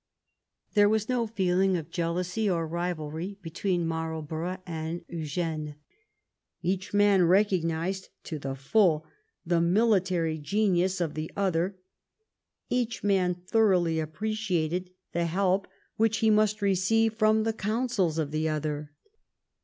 There 0.73 0.89
was 0.89 1.07
no 1.07 1.27
feeling 1.27 1.77
of 1.77 1.91
jealousy 1.91 2.49
or 2.49 2.65
rivalry 2.67 3.37
between 3.43 3.85
Marlborough 3.85 4.57
and 4.65 5.05
Eugene. 5.07 5.75
Each 6.63 6.91
man 6.91 7.25
recognized 7.25 8.09
to 8.23 8.39
the 8.39 8.55
full 8.55 9.05
the 9.45 9.61
military 9.61 10.39
genius 10.39 11.01
of 11.01 11.13
the 11.13 11.29
other; 11.37 11.77
each 12.67 13.03
man 13.03 13.35
thoroughly 13.35 13.99
appreciated 13.99 14.89
the 15.11 15.27
help 15.27 15.67
which 15.97 16.17
he 16.17 16.31
must 16.31 16.63
receive 16.63 17.13
from 17.13 17.43
the 17.43 17.53
counsels 17.53 18.17
of 18.17 18.31
the 18.31 18.49
other. 18.49 18.93